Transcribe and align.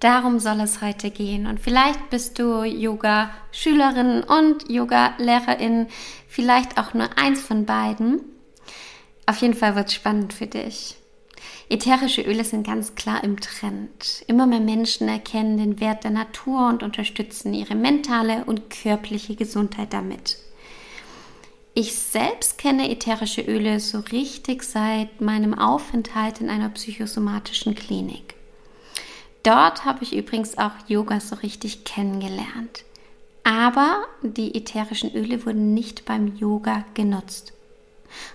Darum 0.00 0.38
soll 0.38 0.60
es 0.60 0.80
heute 0.80 1.10
gehen. 1.10 1.46
Und 1.46 1.60
vielleicht 1.60 2.08
bist 2.08 2.38
du 2.38 2.64
Yoga-Schülerin 2.64 4.22
und 4.24 4.68
Yoga-Lehrerin, 4.70 5.88
vielleicht 6.26 6.78
auch 6.78 6.94
nur 6.94 7.08
eins 7.18 7.42
von 7.42 7.66
beiden. 7.66 8.20
Auf 9.26 9.36
jeden 9.36 9.54
Fall 9.54 9.76
wird 9.76 9.88
es 9.88 9.94
spannend 9.94 10.32
für 10.32 10.46
dich. 10.46 10.96
Ätherische 11.68 12.22
Öle 12.22 12.44
sind 12.44 12.66
ganz 12.66 12.94
klar 12.94 13.22
im 13.22 13.38
Trend. 13.38 14.24
Immer 14.26 14.46
mehr 14.46 14.60
Menschen 14.60 15.06
erkennen 15.08 15.58
den 15.58 15.80
Wert 15.80 16.02
der 16.02 16.10
Natur 16.10 16.68
und 16.68 16.82
unterstützen 16.82 17.54
ihre 17.54 17.76
mentale 17.76 18.44
und 18.44 18.70
körperliche 18.70 19.36
Gesundheit 19.36 19.92
damit. 19.92 20.38
Ich 21.74 21.94
selbst 21.94 22.58
kenne 22.58 22.90
ätherische 22.90 23.42
Öle 23.42 23.78
so 23.78 24.00
richtig 24.00 24.64
seit 24.64 25.20
meinem 25.20 25.56
Aufenthalt 25.56 26.40
in 26.40 26.50
einer 26.50 26.70
psychosomatischen 26.70 27.76
Klinik. 27.76 28.34
Dort 29.42 29.84
habe 29.84 30.02
ich 30.02 30.14
übrigens 30.14 30.58
auch 30.58 30.72
Yoga 30.86 31.20
so 31.20 31.36
richtig 31.36 31.84
kennengelernt. 31.84 32.84
Aber 33.42 34.04
die 34.22 34.54
ätherischen 34.54 35.14
Öle 35.14 35.44
wurden 35.46 35.72
nicht 35.72 36.04
beim 36.04 36.36
Yoga 36.36 36.84
genutzt. 36.94 37.52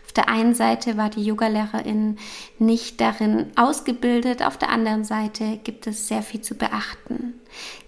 Auf 0.06 0.14
der 0.14 0.30
einen 0.30 0.56
Seite 0.56 0.98
war 0.98 1.10
die 1.10 1.24
Yogalehrerin 1.24 2.18
nicht 2.58 3.02
darin 3.02 3.52
ausgebildet, 3.56 4.42
auf 4.42 4.58
der 4.58 4.70
anderen 4.70 5.04
Seite 5.04 5.60
gibt 5.64 5.86
es 5.88 6.08
sehr 6.08 6.24
viel 6.24 6.42
zu 6.42 6.56
beachten. 6.56 7.34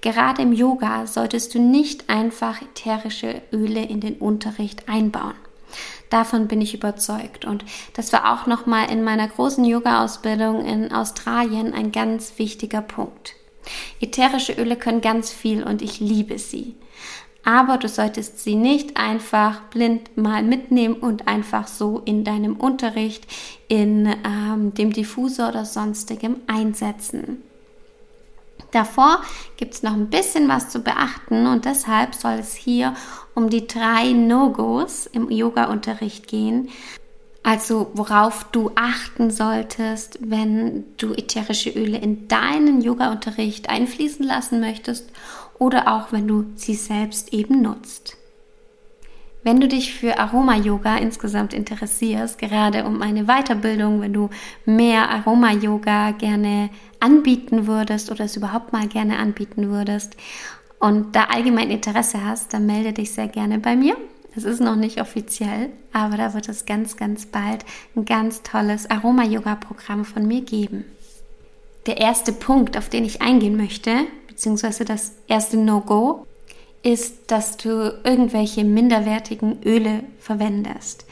Gerade 0.02 0.42
im 0.42 0.54
Yoga 0.54 1.08
solltest 1.08 1.56
du 1.56 1.60
nicht 1.60 2.10
einfach 2.10 2.62
ätherische 2.62 3.42
Öle 3.52 3.84
in 3.84 4.02
den 4.02 4.16
Unterricht 4.16 4.88
einbauen. 4.90 5.36
Davon 6.10 6.48
bin 6.48 6.62
ich 6.62 6.74
überzeugt. 6.74 7.46
Und 7.46 7.66
das 7.94 8.14
war 8.14 8.34
auch 8.34 8.48
nochmal 8.48 8.92
in 8.92 9.04
meiner 9.04 9.28
großen 9.28 9.66
Yoga-Ausbildung 9.66 10.66
in 10.66 10.92
Australien 10.92 11.74
ein 11.74 11.92
ganz 11.92 12.34
wichtiger 12.38 12.82
Punkt. 12.82 13.36
Ätherische 14.00 14.54
Öle 14.54 14.76
können 14.76 15.02
ganz 15.02 15.32
viel 15.32 15.64
und 15.64 15.82
ich 15.82 16.00
liebe 16.00 16.40
sie. 16.40 16.76
Aber 17.44 17.78
du 17.78 17.88
solltest 17.88 18.44
sie 18.44 18.56
nicht 18.56 18.98
einfach 18.98 19.62
blind 19.70 20.18
mal 20.18 20.44
mitnehmen 20.44 20.96
und 20.96 21.30
einfach 21.30 21.68
so 21.68 22.02
in 22.04 22.26
deinem 22.26 22.58
Unterricht, 22.58 23.26
in 23.70 24.06
ähm, 24.26 24.74
dem 24.74 24.92
Diffusor 24.92 25.50
oder 25.50 25.64
sonstigem 25.64 26.38
einsetzen. 26.48 27.42
Davor 28.72 29.22
gibt 29.56 29.74
es 29.74 29.84
noch 29.84 29.94
ein 29.94 30.10
bisschen 30.10 30.50
was 30.50 30.70
zu 30.70 30.80
beachten 30.80 31.48
und 31.48 31.66
deshalb 31.66 32.16
soll 32.16 32.34
es 32.34 32.54
hier 32.54 32.96
um 33.34 33.50
die 33.50 33.68
drei 33.68 34.12
No-Gos 34.12 35.06
im 35.08 35.32
Yoga-Unterricht 35.32 36.28
gehen. 36.28 36.70
Also 37.44 37.92
worauf 37.94 38.44
du 38.52 38.72
achten 38.76 39.32
solltest, 39.32 40.20
wenn 40.22 40.84
du 40.98 41.14
ätherische 41.14 41.70
Öle 41.70 41.98
in 41.98 42.28
deinen 42.28 42.82
Yoga-Unterricht 42.82 43.70
einfließen 43.70 44.26
lassen 44.26 44.60
möchtest 44.60 45.10
oder 45.58 45.88
auch 45.88 46.12
wenn 46.12 46.28
du 46.28 46.46
sie 46.56 46.76
selbst 46.76 47.34
eben 47.34 47.62
nutzt. 47.62 48.18
Wenn 49.48 49.62
du 49.62 49.70
dich 49.70 49.94
für 49.94 50.20
Aroma-Yoga 50.20 50.98
insgesamt 50.98 51.54
interessierst, 51.54 52.38
gerade 52.38 52.84
um 52.84 53.02
eine 53.02 53.28
Weiterbildung, 53.28 54.02
wenn 54.02 54.12
du 54.12 54.30
mehr 54.66 55.10
Aroma-Yoga 55.10 56.12
gerne 56.12 56.70
anbieten 57.00 57.66
würdest 57.66 58.12
oder 58.12 58.26
es 58.26 58.36
überhaupt 58.36 58.74
mal 58.74 58.90
gerne 58.90 59.20
anbieten 59.20 59.70
würdest 59.70 60.18
und 60.80 61.16
da 61.16 61.28
allgemein 61.34 61.72
Interesse 61.72 62.26
hast, 62.26 62.54
dann 62.54 62.66
melde 62.66 62.92
dich 62.92 63.14
sehr 63.14 63.30
gerne 63.30 63.58
bei 63.58 63.78
mir. 63.78 63.96
Es 64.36 64.44
ist 64.44 64.60
noch 64.60 64.76
nicht 64.76 65.00
offiziell, 65.00 65.70
aber 65.94 66.18
da 66.18 66.34
wird 66.34 66.50
es 66.50 66.66
ganz, 66.66 66.98
ganz 66.98 67.26
bald 67.26 67.64
ein 67.96 68.04
ganz 68.04 68.44
tolles 68.44 68.90
Aroma-Yoga-Programm 68.90 70.04
von 70.04 70.28
mir 70.28 70.42
geben. 70.42 70.84
Der 71.86 71.96
erste 72.00 72.34
Punkt, 72.34 72.78
auf 72.78 72.90
den 72.90 73.06
ich 73.06 73.22
eingehen 73.22 73.56
möchte, 73.56 73.94
beziehungsweise 74.28 74.84
das 74.84 75.14
erste 75.30 75.56
No-Go, 75.56 76.28
ist, 76.84 77.32
dass 77.32 77.58
du 77.58 78.00
irgendwelche 78.04 78.64
minderwertigen 78.64 79.62
Öle 79.64 80.04
verwendest. 80.20 81.06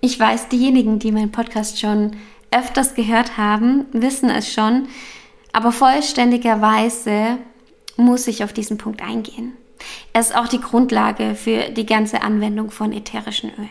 Ich 0.00 0.18
weiß, 0.18 0.48
diejenigen, 0.48 0.98
die 0.98 1.12
meinen 1.12 1.32
Podcast 1.32 1.80
schon 1.80 2.16
öfters 2.50 2.94
gehört 2.94 3.36
haben, 3.36 3.86
wissen 3.92 4.30
es 4.30 4.52
schon, 4.52 4.88
aber 5.52 5.72
vollständigerweise 5.72 7.38
muss 7.96 8.26
ich 8.26 8.44
auf 8.44 8.52
diesen 8.52 8.78
Punkt 8.78 9.02
eingehen. 9.02 9.52
Er 10.12 10.20
ist 10.20 10.36
auch 10.36 10.48
die 10.48 10.60
Grundlage 10.60 11.34
für 11.34 11.70
die 11.70 11.86
ganze 11.86 12.22
Anwendung 12.22 12.70
von 12.70 12.92
ätherischen 12.92 13.50
Ölen. 13.58 13.70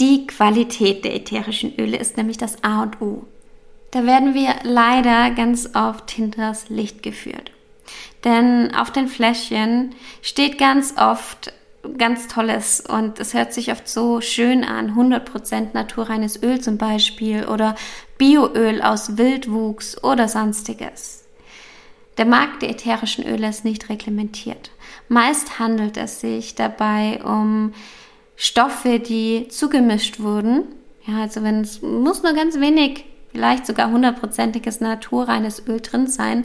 Die 0.00 0.26
Qualität 0.26 1.04
der 1.04 1.14
ätherischen 1.14 1.74
Öle 1.78 1.96
ist 1.96 2.16
nämlich 2.16 2.36
das 2.36 2.62
A 2.64 2.82
und 2.82 3.00
O. 3.00 3.24
Da 3.92 4.04
werden 4.06 4.34
wir 4.34 4.54
leider 4.64 5.30
ganz 5.30 5.70
oft 5.74 6.10
hinters 6.10 6.68
Licht 6.68 7.02
geführt. 7.02 7.52
Denn 8.24 8.74
auf 8.74 8.90
den 8.90 9.08
Fläschchen 9.08 9.94
steht 10.22 10.58
ganz 10.58 10.94
oft 10.96 11.52
ganz 11.98 12.28
tolles 12.28 12.80
und 12.80 13.20
es 13.20 13.34
hört 13.34 13.52
sich 13.52 13.70
oft 13.70 13.88
so 13.88 14.20
schön 14.20 14.64
an. 14.64 14.96
100% 14.96 15.68
naturreines 15.74 16.42
Öl 16.42 16.60
zum 16.60 16.78
Beispiel 16.78 17.46
oder 17.46 17.74
Bioöl 18.18 18.82
aus 18.82 19.18
Wildwuchs 19.18 20.02
oder 20.02 20.28
sonstiges. 20.28 21.24
Der 22.16 22.26
Markt 22.26 22.62
der 22.62 22.70
ätherischen 22.70 23.26
Öle 23.26 23.48
ist 23.48 23.64
nicht 23.64 23.88
reglementiert. 23.88 24.70
Meist 25.08 25.58
handelt 25.58 25.96
es 25.96 26.20
sich 26.20 26.54
dabei 26.54 27.20
um 27.24 27.74
Stoffe, 28.36 29.00
die 29.00 29.48
zugemischt 29.48 30.20
wurden. 30.20 30.64
Ja, 31.06 31.22
also 31.22 31.42
wenn 31.42 31.60
es 31.60 31.82
muss 31.82 32.22
nur 32.22 32.32
ganz 32.32 32.58
wenig, 32.60 33.04
vielleicht 33.32 33.66
sogar 33.66 33.90
hundertprozentiges 33.90 34.80
naturreines 34.80 35.66
Öl 35.66 35.80
drin 35.80 36.06
sein. 36.06 36.44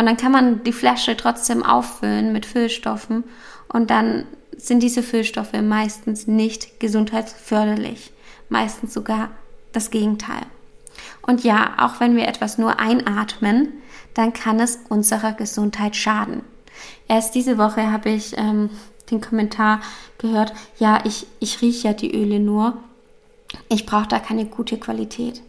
Und 0.00 0.06
dann 0.06 0.16
kann 0.16 0.32
man 0.32 0.64
die 0.64 0.72
Flasche 0.72 1.14
trotzdem 1.14 1.62
auffüllen 1.62 2.32
mit 2.32 2.46
Füllstoffen 2.46 3.22
und 3.68 3.90
dann 3.90 4.24
sind 4.56 4.82
diese 4.82 5.02
Füllstoffe 5.02 5.52
meistens 5.52 6.26
nicht 6.26 6.80
gesundheitsförderlich. 6.80 8.10
Meistens 8.48 8.94
sogar 8.94 9.30
das 9.72 9.90
Gegenteil. 9.90 10.40
Und 11.20 11.44
ja, 11.44 11.74
auch 11.76 12.00
wenn 12.00 12.16
wir 12.16 12.26
etwas 12.26 12.56
nur 12.56 12.80
einatmen, 12.80 13.74
dann 14.14 14.32
kann 14.32 14.58
es 14.58 14.78
unserer 14.88 15.34
Gesundheit 15.34 15.94
schaden. 15.96 16.44
Erst 17.06 17.34
diese 17.34 17.58
Woche 17.58 17.92
habe 17.92 18.08
ich 18.08 18.38
ähm, 18.38 18.70
den 19.10 19.20
Kommentar 19.20 19.82
gehört, 20.16 20.54
ja, 20.78 21.00
ich, 21.04 21.26
ich 21.40 21.60
rieche 21.60 21.88
ja 21.88 21.92
die 21.92 22.14
Öle 22.14 22.40
nur, 22.40 22.78
ich 23.68 23.84
brauche 23.84 24.08
da 24.08 24.18
keine 24.18 24.46
gute 24.46 24.78
Qualität. 24.78 25.42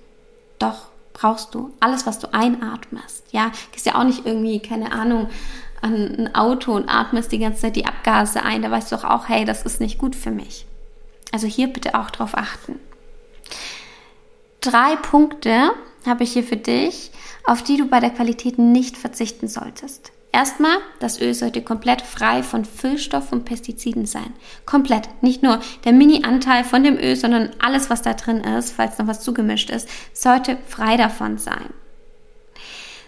Doch, 0.59 0.91
brauchst 1.13 1.53
du. 1.53 1.73
Alles, 1.79 2.05
was 2.05 2.19
du 2.19 2.33
einatmest. 2.33 3.25
Ja, 3.31 3.51
gehst 3.72 3.85
ja 3.85 3.95
auch 3.95 4.03
nicht 4.03 4.25
irgendwie, 4.25 4.59
keine 4.59 4.91
Ahnung, 4.91 5.29
an 5.81 5.94
ein 5.94 6.35
Auto 6.35 6.73
und 6.73 6.89
atmest 6.89 7.31
die 7.31 7.39
ganze 7.39 7.61
Zeit 7.61 7.75
die 7.75 7.85
Abgase 7.85 8.44
ein. 8.44 8.61
Da 8.61 8.72
weißt 8.72 8.91
du 8.91 8.95
doch 8.95 9.03
auch, 9.03 9.29
hey, 9.29 9.45
das 9.45 9.63
ist 9.63 9.79
nicht 9.79 9.97
gut 9.97 10.16
für 10.16 10.31
mich. 10.31 10.66
Also 11.31 11.47
hier 11.47 11.67
bitte 11.67 11.95
auch 11.95 12.11
drauf 12.11 12.38
achten. 12.38 12.79
Drei 14.59 14.95
Punkte 14.95 15.72
habe 16.05 16.23
ich 16.23 16.33
hier 16.33 16.44
für 16.44 16.57
dich, 16.57 17.11
auf 17.45 17.63
die 17.63 17.78
du 17.78 17.88
bei 17.88 17.99
der 17.99 18.11
Qualität 18.11 18.59
nicht 18.59 18.97
verzichten 18.97 19.47
solltest. 19.47 20.11
Erstmal, 20.33 20.77
das 20.99 21.19
Öl 21.19 21.33
sollte 21.33 21.61
komplett 21.61 22.01
frei 22.01 22.41
von 22.41 22.63
Füllstoff 22.63 23.33
und 23.33 23.43
Pestiziden 23.43 24.05
sein. 24.05 24.33
Komplett. 24.66 25.09
Nicht 25.22 25.43
nur 25.43 25.59
der 25.83 25.91
Mini-Anteil 25.91 26.63
von 26.63 26.83
dem 26.83 26.97
Öl, 26.97 27.17
sondern 27.17 27.49
alles, 27.59 27.89
was 27.89 28.01
da 28.01 28.13
drin 28.13 28.37
ist, 28.37 28.72
falls 28.72 28.97
noch 28.97 29.07
was 29.07 29.22
zugemischt 29.22 29.69
ist, 29.69 29.89
sollte 30.13 30.57
frei 30.67 30.95
davon 30.95 31.37
sein. 31.37 31.73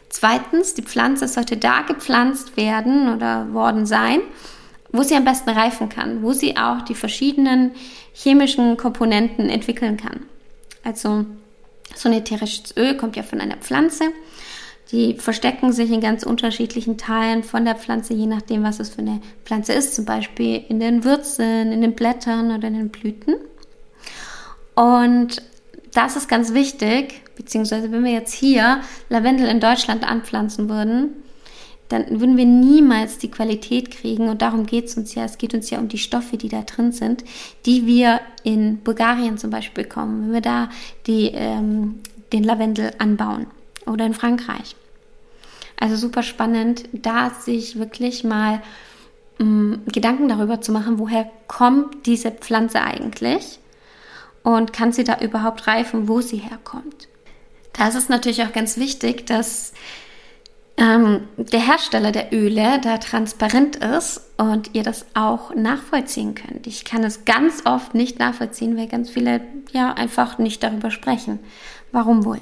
Zweitens, 0.09 0.73
die 0.73 0.83
Pflanze 0.83 1.27
sollte 1.27 1.57
da 1.57 1.81
gepflanzt 1.81 2.57
werden 2.57 3.13
oder 3.13 3.51
worden 3.53 3.85
sein, 3.85 4.19
wo 4.91 5.01
sie 5.01 5.15
am 5.15 5.25
besten 5.25 5.49
reifen 5.49 5.89
kann, 5.89 6.21
wo 6.23 6.33
sie 6.33 6.57
auch 6.57 6.81
die 6.81 6.93
verschiedenen 6.93 7.71
chemischen 8.13 8.77
Komponenten 8.77 9.49
entwickeln 9.49 9.97
kann. 9.97 10.27
Also 10.83 11.25
so 11.95 12.09
ein 12.09 12.13
ätherisches 12.13 12.75
Öl 12.77 12.95
kommt 12.95 13.15
ja 13.15 13.23
von 13.23 13.41
einer 13.41 13.57
Pflanze. 13.57 14.05
Die 14.91 15.15
verstecken 15.15 15.71
sich 15.71 15.91
in 15.91 16.01
ganz 16.01 16.23
unterschiedlichen 16.23 16.97
Teilen 16.97 17.43
von 17.43 17.65
der 17.65 17.75
Pflanze, 17.75 18.13
je 18.13 18.27
nachdem, 18.27 18.63
was 18.63 18.79
es 18.79 18.89
für 18.89 18.99
eine 18.99 19.21
Pflanze 19.45 19.73
ist. 19.73 19.95
Zum 19.95 20.05
Beispiel 20.05 20.63
in 20.67 20.79
den 20.79 21.03
Wurzeln, 21.03 21.71
in 21.71 21.81
den 21.81 21.93
Blättern 21.93 22.55
oder 22.55 22.67
in 22.67 22.75
den 22.75 22.89
Blüten. 22.89 23.35
Und 24.75 25.41
das 25.93 26.15
ist 26.15 26.27
ganz 26.27 26.53
wichtig, 26.53 27.21
beziehungsweise 27.35 27.91
wenn 27.91 28.03
wir 28.03 28.11
jetzt 28.11 28.33
hier 28.33 28.81
Lavendel 29.09 29.47
in 29.47 29.59
Deutschland 29.59 30.07
anpflanzen 30.07 30.69
würden, 30.69 31.11
dann 31.89 32.19
würden 32.19 32.37
wir 32.37 32.45
niemals 32.45 33.19
die 33.19 33.29
Qualität 33.29 33.91
kriegen. 33.91 34.27
Und 34.29 34.41
darum 34.41 34.65
geht 34.65 34.85
es 34.85 34.97
uns 34.97 35.13
ja. 35.15 35.25
Es 35.25 35.37
geht 35.37 35.53
uns 35.53 35.69
ja 35.69 35.79
um 35.79 35.87
die 35.87 35.97
Stoffe, 35.97 36.37
die 36.37 36.49
da 36.49 36.61
drin 36.61 36.91
sind, 36.91 37.23
die 37.65 37.85
wir 37.85 38.19
in 38.43 38.79
Bulgarien 38.79 39.37
zum 39.37 39.49
Beispiel 39.49 39.83
bekommen, 39.83 40.23
wenn 40.23 40.33
wir 40.33 40.41
da 40.41 40.69
die, 41.05 41.31
ähm, 41.33 41.99
den 42.31 42.43
Lavendel 42.43 42.91
anbauen 42.97 43.47
oder 43.85 44.05
in 44.05 44.13
Frankreich. 44.13 44.75
Also 45.79 45.95
super 45.95 46.23
spannend, 46.23 46.83
da 46.93 47.31
sich 47.31 47.77
wirklich 47.77 48.23
mal 48.23 48.61
ähm, 49.39 49.81
Gedanken 49.91 50.27
darüber 50.27 50.61
zu 50.61 50.71
machen, 50.71 50.99
woher 50.99 51.29
kommt 51.47 52.05
diese 52.05 52.31
Pflanze 52.31 52.81
eigentlich 52.81 53.59
und 54.43 54.73
kann 54.73 54.91
sie 54.91 55.03
da 55.03 55.19
überhaupt 55.19 55.67
reifen, 55.67 56.07
wo 56.07 56.21
sie 56.21 56.37
herkommt. 56.37 57.07
Da 57.73 57.87
ist 57.87 57.95
es 57.95 58.09
natürlich 58.09 58.43
auch 58.43 58.53
ganz 58.53 58.77
wichtig, 58.77 59.25
dass 59.25 59.73
ähm, 60.77 61.27
der 61.37 61.59
Hersteller 61.59 62.11
der 62.11 62.33
Öle 62.33 62.79
da 62.81 62.97
transparent 62.97 63.77
ist 63.77 64.21
und 64.37 64.73
ihr 64.73 64.83
das 64.83 65.05
auch 65.13 65.53
nachvollziehen 65.55 66.35
könnt. 66.35 66.67
Ich 66.67 66.83
kann 66.85 67.03
es 67.03 67.25
ganz 67.25 67.65
oft 67.65 67.93
nicht 67.95 68.19
nachvollziehen, 68.19 68.77
weil 68.77 68.87
ganz 68.87 69.09
viele 69.09 69.41
ja 69.71 69.93
einfach 69.93 70.37
nicht 70.37 70.63
darüber 70.63 70.91
sprechen. 70.91 71.39
Warum 71.91 72.25
wohl? 72.25 72.39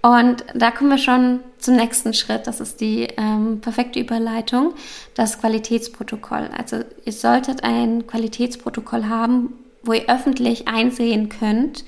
Und 0.00 0.44
da 0.54 0.70
kommen 0.70 0.90
wir 0.90 0.98
schon 0.98 1.40
zum 1.58 1.76
nächsten 1.76 2.14
Schritt. 2.14 2.46
Das 2.46 2.60
ist 2.60 2.80
die 2.80 3.08
ähm, 3.16 3.60
perfekte 3.60 3.98
Überleitung, 3.98 4.74
das 5.14 5.40
Qualitätsprotokoll. 5.40 6.50
Also 6.56 6.84
ihr 7.04 7.12
solltet 7.12 7.64
ein 7.64 8.06
Qualitätsprotokoll 8.06 9.06
haben, 9.06 9.54
wo 9.82 9.92
ihr 9.92 10.08
öffentlich 10.08 10.68
einsehen 10.68 11.28
könnt, 11.28 11.84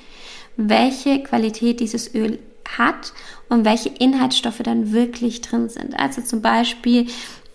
welche 0.57 1.23
Qualität 1.23 1.81
dieses 1.81 2.15
Öl 2.15 2.39
hat 2.77 3.13
und 3.49 3.65
welche 3.65 3.89
Inhaltsstoffe 3.89 4.63
dann 4.63 4.93
wirklich 4.93 5.41
drin 5.41 5.69
sind. 5.69 5.99
Also 5.99 6.23
zum 6.23 6.43
Beispiel, 6.43 7.07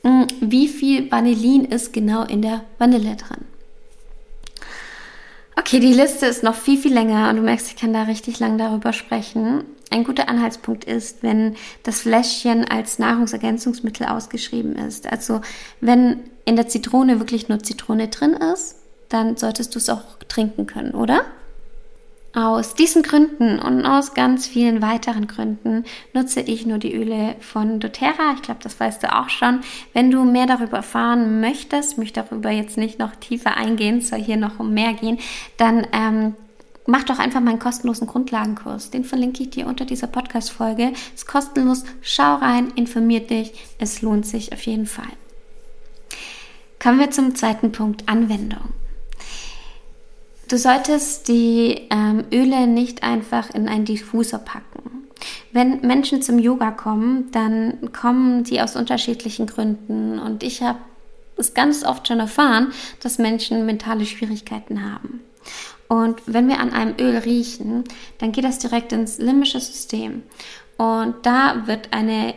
hm, 0.04 0.28
wie 0.40 0.68
viel 0.68 1.12
Vanillin 1.12 1.66
ist 1.66 1.94
genau 1.94 2.24
in 2.24 2.42
der 2.42 2.63
Vanille 2.78 3.16
drin. 3.16 3.46
Okay, 5.57 5.80
die 5.80 5.94
Liste 5.94 6.25
ist 6.25 6.44
noch 6.44 6.56
viel, 6.56 6.78
viel 6.78 6.94
länger 6.94 7.30
und 7.30 7.38
du 7.38 7.42
merkst, 7.42 7.68
ich 7.69 7.75
kann 7.75 7.94
da 7.94 8.04
richtig 8.04 8.40
lang 8.40 8.57
darüber 8.57 8.94
sprechen. 8.94 9.63
Ein 9.95 10.03
guter 10.03 10.27
Anhaltspunkt 10.27 10.83
ist, 10.83 11.24
wenn 11.24 11.56
das 11.83 12.01
Fläschchen 12.01 12.65
als 12.65 13.00
Nahrungsergänzungsmittel 13.00 14.07
ausgeschrieben 14.07 14.75
ist. 14.75 15.09
Also 15.09 15.39
wenn 15.80 16.19
in 16.44 16.57
der 16.57 16.68
Zitrone 16.68 17.19
wirklich 17.19 17.47
nur 17.47 17.59
Zitrone 17.63 18.09
drin 18.09 18.33
ist, 18.33 18.75
dann 19.07 19.38
solltest 19.38 19.74
du 19.74 19.80
es 19.80 19.88
auch 19.88 20.03
trinken 20.27 20.68
können, 20.68 20.92
oder? 20.92 21.21
Aus 22.33 22.75
diesen 22.75 23.03
Gründen 23.03 23.57
und 23.57 23.86
aus 23.86 24.13
ganz 24.13 24.45
vielen 24.45 24.81
weiteren 24.81 25.27
Gründen 25.27 25.86
nutze 26.12 26.42
ich 26.42 26.65
nur 26.65 26.77
die 26.77 26.94
Öle 26.94 27.38
von 27.39 27.80
doTERRA. 27.80 28.33
Ich 28.36 28.42
glaube, 28.42 28.59
das 28.62 28.77
weißt 28.77 29.01
du 29.01 29.15
auch 29.15 29.30
schon. 29.30 29.62
Wenn 29.94 30.12
du 30.12 30.25
mehr 30.25 30.45
darüber 30.45 30.75
erfahren 30.75 31.39
möchtest, 31.39 31.97
möchte 31.97 32.21
darüber 32.21 32.50
jetzt 32.50 32.77
nicht 32.77 33.00
noch 33.00 33.15
tiefer 33.15 33.56
eingehen, 33.56 34.01
soll 34.01 34.19
hier 34.21 34.36
noch 34.36 34.59
um 34.59 34.74
mehr 34.74 34.92
gehen, 34.92 35.19
dann 35.56 35.88
ähm, 35.94 36.36
mach 36.85 37.03
doch 37.03 37.19
einfach 37.19 37.41
meinen 37.41 37.59
kostenlosen 37.59 38.07
Grundlagenkurs. 38.07 38.91
Den 38.91 39.03
verlinke 39.03 39.43
ich 39.43 39.49
dir 39.49 39.67
unter 39.67 39.85
dieser 39.85 40.07
Podcast-Folge. 40.07 40.93
Ist 41.13 41.27
kostenlos. 41.27 41.83
Schau 42.01 42.35
rein, 42.35 42.71
informiert 42.75 43.29
dich. 43.29 43.53
Es 43.79 44.01
lohnt 44.01 44.25
sich 44.25 44.53
auf 44.53 44.61
jeden 44.61 44.85
Fall. 44.85 45.05
Kommen 46.81 46.99
wir 46.99 47.11
zum 47.11 47.35
zweiten 47.35 47.71
Punkt, 47.71 48.07
Anwendung. 48.07 48.69
Du 50.47 50.57
solltest 50.57 51.27
die 51.27 51.87
ähm, 51.89 52.25
Öle 52.31 52.67
nicht 52.67 53.01
einfach 53.01 53.49
in 53.49 53.67
einen 53.67 53.85
Diffuser 53.85 54.37
packen. 54.37 55.07
Wenn 55.51 55.81
Menschen 55.81 56.21
zum 56.21 56.37
Yoga 56.37 56.69
kommen, 56.69 57.31
dann 57.31 57.91
kommen 57.91 58.45
sie 58.45 58.61
aus 58.61 58.75
unterschiedlichen 58.75 59.47
Gründen. 59.47 60.19
Und 60.19 60.43
ich 60.43 60.61
habe 60.61 60.79
es 61.37 61.53
ganz 61.53 61.83
oft 61.83 62.07
schon 62.07 62.19
erfahren, 62.19 62.71
dass 62.99 63.17
Menschen 63.17 63.65
mentale 63.65 64.05
Schwierigkeiten 64.05 64.83
haben. 64.83 65.21
Und 65.87 66.21
wenn 66.25 66.47
wir 66.47 66.59
an 66.59 66.73
einem 66.73 66.95
Öl 66.99 67.17
riechen, 67.17 67.83
dann 68.17 68.31
geht 68.31 68.43
das 68.43 68.59
direkt 68.59 68.91
ins 68.91 69.17
limbische 69.17 69.59
System. 69.59 70.23
Und 70.77 71.15
da 71.23 71.67
wird 71.67 71.93
eine 71.93 72.33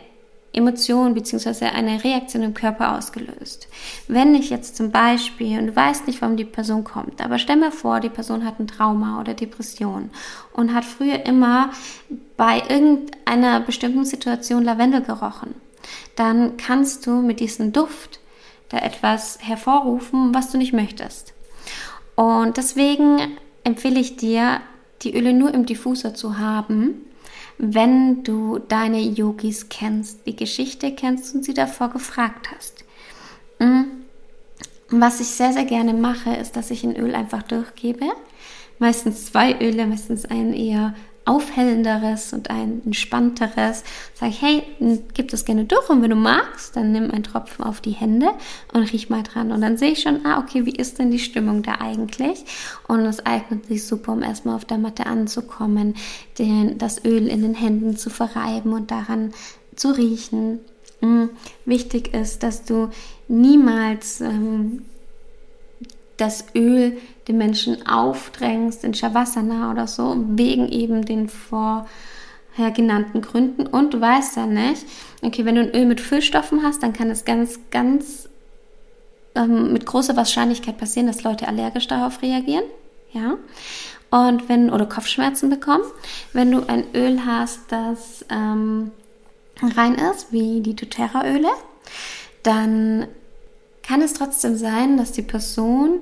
Emotion 0.51 1.13
bzw. 1.13 1.65
eine 1.65 2.03
Reaktion 2.03 2.43
im 2.43 2.53
Körper 2.53 2.97
ausgelöst. 2.97 3.67
Wenn 4.07 4.33
ich 4.33 4.49
jetzt 4.49 4.77
zum 4.77 4.91
Beispiel, 4.91 5.59
und 5.59 5.67
du 5.67 5.75
weißt 5.75 6.07
nicht, 6.07 6.21
warum 6.21 6.37
die 6.37 6.45
Person 6.45 6.83
kommt, 6.83 7.21
aber 7.21 7.37
stell 7.37 7.57
mir 7.57 7.71
vor, 7.71 7.99
die 7.99 8.09
Person 8.09 8.45
hat 8.45 8.59
ein 8.59 8.67
Trauma 8.67 9.19
oder 9.19 9.33
Depression 9.33 10.09
und 10.53 10.73
hat 10.73 10.85
früher 10.85 11.25
immer 11.25 11.71
bei 12.35 12.63
irgendeiner 12.67 13.59
bestimmten 13.59 14.05
Situation 14.05 14.63
Lavendel 14.63 15.01
gerochen, 15.01 15.53
dann 16.15 16.57
kannst 16.57 17.05
du 17.05 17.21
mit 17.21 17.39
diesem 17.39 17.71
Duft 17.71 18.19
da 18.69 18.79
etwas 18.79 19.39
hervorrufen, 19.41 20.33
was 20.33 20.51
du 20.51 20.57
nicht 20.57 20.73
möchtest. 20.73 21.33
Und 22.19 22.57
deswegen 22.57 23.37
empfehle 23.63 23.97
ich 23.97 24.17
dir, 24.17 24.59
die 25.03 25.15
Öle 25.15 25.31
nur 25.31 25.53
im 25.53 25.65
Diffuser 25.65 26.13
zu 26.13 26.37
haben, 26.37 26.95
wenn 27.57 28.25
du 28.25 28.59
deine 28.59 28.99
Yogis 28.99 29.69
kennst, 29.69 30.27
die 30.27 30.35
Geschichte 30.35 30.93
kennst 30.93 31.33
und 31.33 31.45
sie 31.45 31.53
davor 31.53 31.91
gefragt 31.91 32.49
hast. 32.53 32.83
Mm. 33.59 33.83
Was 34.89 35.21
ich 35.21 35.27
sehr, 35.27 35.53
sehr 35.53 35.63
gerne 35.63 35.93
mache, 35.93 36.35
ist, 36.35 36.57
dass 36.57 36.71
ich 36.71 36.83
ein 36.83 36.97
Öl 36.97 37.15
einfach 37.15 37.43
durchgebe. 37.43 38.07
Meistens 38.79 39.27
zwei 39.27 39.57
Öle, 39.61 39.87
meistens 39.87 40.25
ein 40.25 40.51
eher 40.51 40.95
aufhellenderes 41.29 42.33
und 42.33 42.49
ein 42.49 42.81
entspannteres. 42.85 43.83
Sag 44.15 44.29
ich, 44.29 44.41
hey, 44.41 44.63
gib 45.13 45.29
das 45.29 45.45
gerne 45.45 45.65
durch 45.65 45.87
und 45.89 46.01
wenn 46.01 46.09
du 46.09 46.15
magst, 46.15 46.75
dann 46.75 46.91
nimm 46.91 47.11
einen 47.11 47.23
Tropfen 47.23 47.63
auf 47.63 47.81
die 47.81 47.91
Hände 47.91 48.29
und 48.73 48.91
riech 48.91 49.11
mal 49.11 49.21
dran. 49.21 49.51
Und 49.51 49.61
dann 49.61 49.77
sehe 49.77 49.91
ich 49.91 50.01
schon, 50.01 50.25
ah, 50.25 50.39
okay, 50.39 50.65
wie 50.65 50.75
ist 50.75 50.97
denn 50.97 51.11
die 51.11 51.19
Stimmung 51.19 51.61
da 51.61 51.75
eigentlich? 51.79 52.45
Und 52.87 53.01
es 53.01 53.23
eignet 53.25 53.67
sich 53.67 53.85
super, 53.85 54.13
um 54.13 54.23
erstmal 54.23 54.55
auf 54.55 54.65
der 54.65 54.79
Matte 54.79 55.05
anzukommen, 55.05 55.95
den, 56.39 56.79
das 56.79 57.05
Öl 57.05 57.27
in 57.27 57.43
den 57.43 57.53
Händen 57.53 57.95
zu 57.95 58.09
verreiben 58.09 58.73
und 58.73 58.89
daran 58.89 59.31
zu 59.75 59.89
riechen. 59.89 60.59
Mhm. 61.01 61.29
Wichtig 61.65 62.13
ist, 62.13 62.41
dass 62.41 62.65
du 62.65 62.89
niemals 63.27 64.19
ähm, 64.21 64.81
das 66.19 66.45
Öl 66.55 66.97
den 67.27 67.37
Menschen 67.37 67.87
aufdrängst 67.87 68.83
in 68.83 68.93
Shavasana 68.93 69.71
oder 69.71 69.87
so, 69.87 70.15
wegen 70.29 70.67
eben 70.69 71.05
den 71.05 71.29
vorher 71.29 71.85
genannten 72.73 73.21
Gründen. 73.21 73.67
Und 73.67 73.93
du 73.93 74.01
weißt 74.01 74.37
ja 74.37 74.45
nicht, 74.45 74.85
okay, 75.21 75.45
wenn 75.45 75.55
du 75.55 75.61
ein 75.61 75.75
Öl 75.75 75.85
mit 75.85 76.01
Füllstoffen 76.01 76.63
hast, 76.63 76.83
dann 76.83 76.93
kann 76.93 77.09
es 77.09 77.25
ganz, 77.25 77.59
ganz 77.71 78.29
ähm, 79.35 79.71
mit 79.73 79.85
großer 79.85 80.15
Wahrscheinlichkeit 80.15 80.77
passieren, 80.77 81.07
dass 81.07 81.23
Leute 81.23 81.47
allergisch 81.47 81.87
darauf 81.87 82.21
reagieren. 82.21 82.65
Ja. 83.13 83.37
Und 84.11 84.49
wenn, 84.49 84.71
oder 84.71 84.87
Kopfschmerzen 84.87 85.49
bekommen, 85.49 85.83
wenn 86.33 86.51
du 86.51 86.67
ein 86.67 86.83
Öl 86.95 87.25
hast, 87.25 87.59
das 87.69 88.25
ähm, 88.29 88.91
rein 89.61 89.95
ist, 89.95 90.31
wie 90.31 90.61
die 90.61 90.75
doTERRA-Öle, 90.75 91.49
dann 92.41 93.07
kann 93.89 94.03
es 94.03 94.13
trotzdem 94.13 94.55
sein, 94.55 94.97
dass 94.97 95.13
die 95.13 95.23
Person 95.23 96.01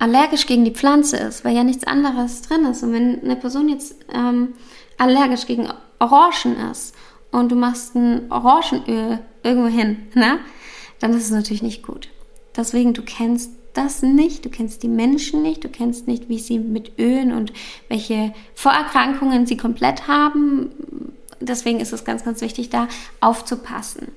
allergisch 0.00 0.46
gegen 0.46 0.64
die 0.64 0.72
Pflanze 0.72 1.18
ist, 1.18 1.44
weil 1.44 1.54
ja 1.54 1.62
nichts 1.62 1.86
anderes 1.86 2.42
drin 2.42 2.64
ist. 2.64 2.82
Und 2.82 2.92
wenn 2.92 3.22
eine 3.22 3.36
Person 3.36 3.68
jetzt 3.68 3.94
ähm, 4.12 4.54
allergisch 4.96 5.46
gegen 5.46 5.68
Orangen 6.00 6.56
ist 6.72 6.96
und 7.30 7.52
du 7.52 7.54
machst 7.54 7.94
ein 7.94 8.32
Orangenöl 8.32 9.20
irgendwo 9.44 9.68
hin, 9.68 10.08
ne, 10.14 10.40
dann 10.98 11.12
ist 11.12 11.26
es 11.26 11.30
natürlich 11.30 11.62
nicht 11.62 11.84
gut. 11.84 12.08
Deswegen, 12.56 12.92
du 12.92 13.02
kennst 13.02 13.52
das 13.72 14.02
nicht, 14.02 14.44
du 14.44 14.50
kennst 14.50 14.82
die 14.82 14.88
Menschen 14.88 15.40
nicht, 15.40 15.62
du 15.62 15.68
kennst 15.68 16.08
nicht, 16.08 16.28
wie 16.28 16.40
sie 16.40 16.58
mit 16.58 16.98
Ölen 16.98 17.32
und 17.32 17.52
welche 17.88 18.34
Vorerkrankungen 18.56 19.46
sie 19.46 19.56
komplett 19.56 20.08
haben. 20.08 20.72
Deswegen 21.40 21.78
ist 21.78 21.92
es 21.92 22.04
ganz, 22.04 22.24
ganz 22.24 22.40
wichtig, 22.40 22.70
da 22.70 22.88
aufzupassen. 23.20 24.08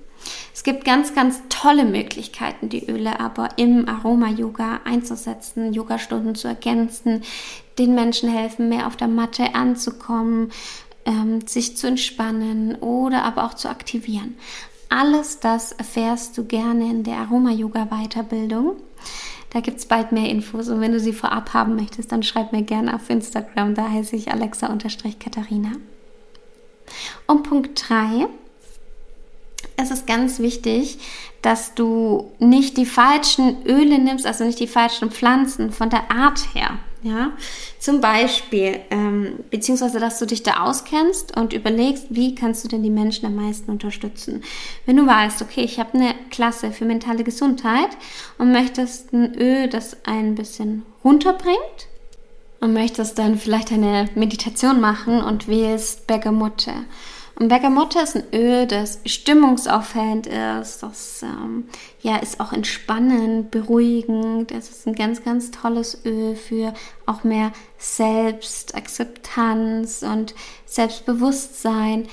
Es 0.53 0.63
gibt 0.63 0.85
ganz, 0.85 1.15
ganz 1.15 1.41
tolle 1.49 1.85
Möglichkeiten, 1.85 2.69
die 2.69 2.87
Öle 2.87 3.19
aber 3.19 3.57
im 3.57 3.87
Aroma-Yoga 3.87 4.81
einzusetzen, 4.85 5.73
Yogastunden 5.73 6.35
zu 6.35 6.47
ergänzen, 6.47 7.23
den 7.79 7.95
Menschen 7.95 8.29
helfen, 8.29 8.69
mehr 8.69 8.87
auf 8.87 8.95
der 8.95 9.07
Matte 9.07 9.55
anzukommen, 9.55 10.51
ähm, 11.05 11.47
sich 11.47 11.77
zu 11.77 11.87
entspannen 11.87 12.75
oder 12.75 13.23
aber 13.23 13.45
auch 13.45 13.53
zu 13.53 13.69
aktivieren. 13.69 14.37
Alles 14.89 15.39
das 15.39 15.71
erfährst 15.71 16.37
du 16.37 16.45
gerne 16.45 16.89
in 16.89 17.03
der 17.03 17.17
Aroma-Yoga-Weiterbildung. 17.17 18.73
Da 19.51 19.59
gibt 19.61 19.79
es 19.79 19.85
bald 19.85 20.11
mehr 20.11 20.29
Infos 20.29 20.69
und 20.69 20.81
wenn 20.81 20.91
du 20.91 20.99
sie 20.99 21.13
vorab 21.13 21.53
haben 21.53 21.75
möchtest, 21.75 22.11
dann 22.11 22.23
schreib 22.23 22.51
mir 22.51 22.63
gerne 22.63 22.95
auf 22.95 23.09
Instagram. 23.09 23.73
Da 23.73 23.89
heiße 23.89 24.15
ich 24.15 24.31
Alexa-Katharina. 24.31 25.71
Und 27.27 27.43
Punkt 27.43 27.89
3 27.89 28.27
es 29.81 29.91
ist 29.91 30.07
ganz 30.07 30.39
wichtig, 30.39 30.99
dass 31.41 31.73
du 31.73 32.31
nicht 32.39 32.77
die 32.77 32.85
falschen 32.85 33.65
Öle 33.65 33.99
nimmst, 33.99 34.25
also 34.25 34.43
nicht 34.43 34.59
die 34.59 34.67
falschen 34.67 35.11
Pflanzen 35.11 35.71
von 35.71 35.89
der 35.89 36.11
Art 36.11 36.53
her. 36.53 36.79
Ja, 37.03 37.31
zum 37.79 37.99
Beispiel, 37.99 38.79
ähm, 38.91 39.39
beziehungsweise, 39.49 39.99
dass 39.99 40.19
du 40.19 40.27
dich 40.27 40.43
da 40.43 40.61
auskennst 40.61 41.35
und 41.35 41.51
überlegst, 41.51 42.05
wie 42.11 42.35
kannst 42.35 42.63
du 42.63 42.67
denn 42.67 42.83
die 42.83 42.91
Menschen 42.91 43.25
am 43.25 43.35
meisten 43.35 43.71
unterstützen. 43.71 44.43
Wenn 44.85 44.97
du 44.97 45.07
weißt, 45.07 45.41
okay, 45.41 45.61
ich 45.61 45.79
habe 45.79 45.95
eine 45.95 46.13
Klasse 46.29 46.71
für 46.71 46.85
mentale 46.85 47.23
Gesundheit 47.23 47.89
und 48.37 48.51
möchtest 48.51 49.13
ein 49.13 49.33
Öl, 49.33 49.67
das 49.67 49.97
ein 50.05 50.35
bisschen 50.35 50.83
runterbringt 51.03 51.87
und 52.59 52.73
möchtest 52.73 53.17
dann 53.17 53.39
vielleicht 53.39 53.71
eine 53.71 54.07
Meditation 54.13 54.79
machen 54.79 55.23
und 55.23 55.47
wählst 55.47 56.05
Bergamotte. 56.05 56.71
Und 57.35 57.47
Bergamotte 57.47 57.99
ist 57.99 58.15
ein 58.15 58.23
Öl, 58.33 58.65
das 58.67 58.99
stimmungsaufhellend 59.05 60.27
ist, 60.27 60.83
das 60.83 61.23
ähm, 61.23 61.69
ja, 62.01 62.17
ist 62.17 62.39
auch 62.39 62.53
entspannend, 62.53 63.49
beruhigend. 63.51 64.51
Es 64.51 64.69
ist 64.69 64.87
ein 64.87 64.95
ganz, 64.95 65.23
ganz 65.23 65.51
tolles 65.51 66.01
Öl 66.05 66.35
für 66.35 66.73
auch 67.05 67.23
mehr 67.23 67.51
Selbstakzeptanz 67.77 70.03
und 70.03 70.33
Selbstbewusstsein. 70.65 72.07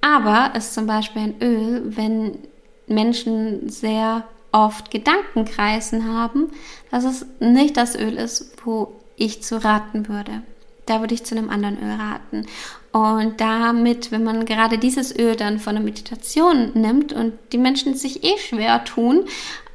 Aber 0.00 0.54
ist 0.56 0.74
zum 0.74 0.86
Beispiel 0.86 1.22
ein 1.22 1.42
Öl, 1.42 1.96
wenn 1.96 2.38
Menschen 2.86 3.68
sehr 3.68 4.24
oft 4.52 4.90
Gedankenkreisen 4.90 6.12
haben, 6.12 6.50
dass 6.90 7.04
es 7.04 7.24
nicht 7.38 7.76
das 7.76 7.94
Öl 7.94 8.16
ist, 8.16 8.52
wo 8.64 9.00
ich 9.16 9.42
zu 9.42 9.62
raten 9.62 10.08
würde. 10.08 10.42
Da 10.86 11.00
würde 11.00 11.14
ich 11.14 11.24
zu 11.24 11.36
einem 11.36 11.50
anderen 11.50 11.78
Öl 11.78 11.92
raten. 11.92 12.46
Und 12.92 13.40
damit, 13.40 14.10
wenn 14.10 14.24
man 14.24 14.44
gerade 14.44 14.78
dieses 14.78 15.16
Öl 15.16 15.36
dann 15.36 15.58
von 15.58 15.74
der 15.74 15.84
Meditation 15.84 16.72
nimmt 16.74 17.12
und 17.12 17.34
die 17.52 17.58
Menschen 17.58 17.94
sich 17.94 18.24
eh 18.24 18.36
schwer 18.38 18.84
tun, 18.84 19.24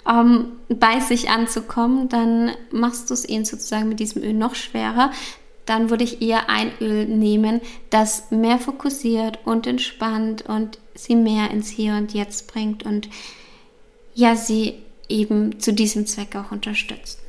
ähm, 0.08 0.54
bei 0.70 1.00
sich 1.00 1.30
anzukommen, 1.30 2.10
dann 2.10 2.52
machst 2.72 3.10
du 3.10 3.14
es 3.14 3.28
ihnen 3.28 3.46
sozusagen 3.46 3.90
mit 3.90 4.00
diesem 4.00 4.22
Öl 4.22 4.34
noch 4.34 4.56
schwerer. 4.56 5.12
Dann 5.66 5.90
würde 5.90 6.04
ich 6.04 6.22
eher 6.22 6.50
ein 6.50 6.72
Öl 6.80 7.06
nehmen, 7.06 7.62
das 7.90 8.30
mehr 8.30 8.60
fokussiert 8.60 9.40
und 9.46 9.66
entspannt 9.66 10.44
und 10.48 10.80
sie 10.94 11.16
mehr 11.16 11.50
ins 11.52 11.70
Hier 11.70 11.94
und 11.94 12.14
Jetzt 12.14 12.52
bringt 12.52 12.84
und 12.84 13.10
ja, 14.14 14.36
sie 14.36 14.76
eben 15.10 15.60
zu 15.60 15.74
diesem 15.74 16.06
Zweck 16.06 16.36
auch 16.36 16.52
unterstützt. 16.52 17.20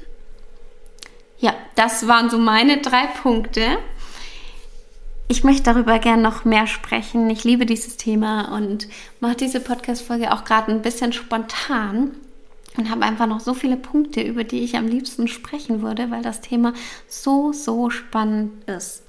Ja, 1.38 1.54
das 1.74 2.06
waren 2.06 2.30
so 2.30 2.38
meine 2.38 2.78
drei 2.78 3.06
Punkte 3.06 3.78
ich 5.28 5.42
möchte 5.42 5.64
darüber 5.64 5.98
gerne 5.98 6.22
noch 6.22 6.44
mehr 6.44 6.66
sprechen. 6.66 7.28
Ich 7.30 7.42
liebe 7.44 7.66
dieses 7.66 7.96
Thema 7.96 8.54
und 8.56 8.86
mache 9.20 9.36
diese 9.36 9.60
Podcast-Folge 9.60 10.32
auch 10.32 10.44
gerade 10.44 10.70
ein 10.70 10.82
bisschen 10.82 11.12
spontan 11.12 12.12
und 12.76 12.90
habe 12.90 13.04
einfach 13.04 13.26
noch 13.26 13.40
so 13.40 13.54
viele 13.54 13.76
Punkte, 13.76 14.20
über 14.22 14.44
die 14.44 14.62
ich 14.62 14.76
am 14.76 14.86
liebsten 14.86 15.26
sprechen 15.26 15.82
würde, 15.82 16.10
weil 16.10 16.22
das 16.22 16.42
Thema 16.42 16.74
so, 17.08 17.52
so 17.52 17.90
spannend 17.90 18.68
ist. 18.68 19.02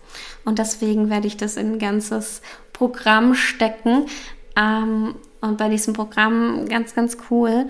Und 0.44 0.58
deswegen 0.58 1.10
werde 1.10 1.28
ich 1.28 1.38
das 1.38 1.56
in 1.56 1.74
ein 1.74 1.80
ganzes 1.80 2.42
Programm 2.74 3.36
stecken. 3.36 4.06
Ähm, 4.56 5.16
und 5.42 5.58
bei 5.58 5.70
diesem 5.70 5.94
Programm 5.94 6.68
ganz, 6.68 6.96
ganz 6.96 7.18
cool 7.30 7.68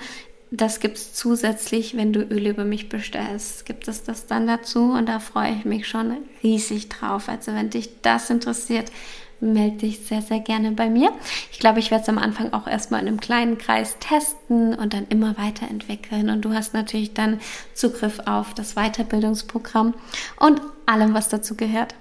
das 0.52 0.80
gibt 0.80 0.98
es 0.98 1.14
zusätzlich, 1.14 1.98
wenn 1.98 2.14
du 2.14 2.22
Öl 2.22 2.48
über 2.48 2.64
mich 2.64 2.90
bestellst, 2.90 3.66
gibt 3.66 3.88
es 3.88 4.04
das 4.04 4.28
dann 4.28 4.48
dazu 4.48 4.92
und 4.92 5.08
da 5.08 5.20
freue 5.20 5.54
ich 5.54 5.66
mich 5.66 5.88
schon 5.88 6.18
riesig 6.42 6.90
drauf. 6.90 7.28
Also 7.28 7.54
wenn 7.54 7.70
dich 7.70 8.02
das 8.02 8.30
interessiert, 8.30 8.92
melde 9.40 9.78
dich 9.78 10.00
sehr, 10.00 10.22
sehr 10.22 10.40
gerne 10.40 10.72
bei 10.72 10.90
mir. 10.90 11.12
Ich 11.52 11.60
glaube, 11.60 11.80
ich 11.80 11.92
werde 11.92 12.04
es 12.04 12.10
am 12.10 12.18
Anfang 12.18 12.54
auch 12.54 12.68
erstmal 12.68 13.02
in 13.02 13.08
einem 13.08 13.20
kleinen 13.20 13.58
Kreis 13.58 13.98
testen 14.00 14.74
und 14.74 14.94
dann 14.94 15.08
immer 15.10 15.38
weiterentwickeln. 15.38 16.30
Und 16.30 16.42
du 16.42 16.54
hast 16.54 16.74
natürlich 16.74 17.14
dann 17.14 17.40
Zugriff 17.74 18.20
auf 18.26 18.54
das 18.54 18.76
Weiterbildungsprogramm 18.76 19.94
und 20.40 20.62
allem, 20.86 21.14
was 21.14 21.30
dazu 21.30 21.56
gehört. 21.56 21.94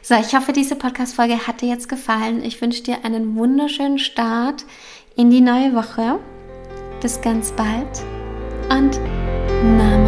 So, 0.00 0.14
ich 0.14 0.34
hoffe, 0.34 0.52
diese 0.52 0.76
Podcast-Folge 0.76 1.46
hat 1.46 1.60
dir 1.60 1.68
jetzt 1.68 1.88
gefallen. 1.88 2.42
Ich 2.42 2.60
wünsche 2.62 2.82
dir 2.82 3.04
einen 3.04 3.36
wunderschönen 3.36 3.98
Start 3.98 4.64
in 5.16 5.30
die 5.30 5.42
neue 5.42 5.74
Woche. 5.74 6.18
Bis 7.00 7.20
ganz 7.20 7.52
bald 7.52 8.04
und 8.70 8.98
Namaste. 9.76 10.07